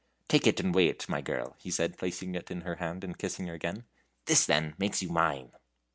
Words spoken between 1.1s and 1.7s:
girl," he